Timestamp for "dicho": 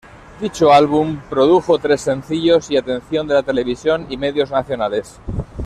0.41-0.73